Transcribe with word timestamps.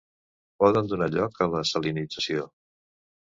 Poden 0.63 0.87
donar 0.93 1.09
lloc 1.17 1.37
a 1.45 1.47
la 1.57 1.61
salinització. 1.73 2.47